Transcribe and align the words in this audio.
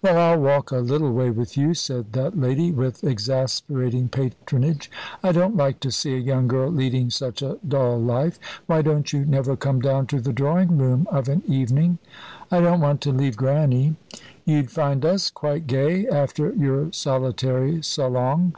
"Well, 0.00 0.16
I'll 0.16 0.40
walk 0.40 0.70
a 0.70 0.78
little 0.78 1.12
way 1.12 1.28
with 1.28 1.54
you," 1.54 1.74
said 1.74 2.14
that 2.14 2.34
lady, 2.34 2.72
with 2.72 3.04
exasperating 3.04 4.08
patronage. 4.08 4.90
"I 5.22 5.32
don't 5.32 5.54
like 5.54 5.80
to 5.80 5.90
see 5.90 6.14
a 6.14 6.18
young 6.18 6.48
girl 6.48 6.70
leading 6.70 7.10
such 7.10 7.42
a 7.42 7.58
dull 7.68 7.98
life. 7.98 8.38
Why 8.64 8.80
don't 8.80 9.12
you 9.12 9.26
never 9.26 9.56
come 9.58 9.80
down 9.80 10.06
to 10.06 10.20
the 10.22 10.32
drawing 10.32 10.78
room 10.78 11.06
of 11.10 11.28
an 11.28 11.42
evening?" 11.46 11.98
"I 12.50 12.62
don't 12.62 12.80
want 12.80 13.02
to 13.02 13.12
leave 13.12 13.36
Grannie." 13.36 13.96
"You'd 14.46 14.70
find 14.70 15.04
us 15.04 15.28
quite 15.28 15.66
gay 15.66 16.08
after 16.08 16.54
your 16.54 16.90
solitary 16.92 17.82
salong. 17.82 18.54